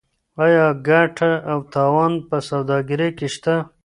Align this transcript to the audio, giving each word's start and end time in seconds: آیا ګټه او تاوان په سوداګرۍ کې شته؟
آیا 0.45 0.65
ګټه 0.89 1.31
او 1.51 1.59
تاوان 1.73 2.13
په 2.29 2.37
سوداګرۍ 2.49 3.09
کې 3.17 3.27
شته؟ 3.35 3.55